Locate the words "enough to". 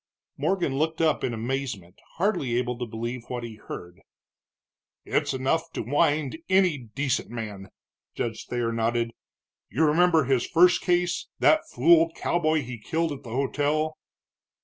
5.31-5.83